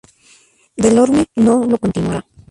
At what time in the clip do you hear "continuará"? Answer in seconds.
1.77-2.25